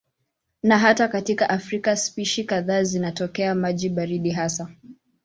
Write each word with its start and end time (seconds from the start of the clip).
Na 0.63 0.77
hata 0.79 1.07
katika 1.07 1.49
Afrika 1.49 1.95
spishi 1.95 2.43
kadhaa 2.43 2.83
zinatokea 2.83 3.55
maji 3.55 3.89
baridi 3.89 4.31
hasa. 4.31 4.71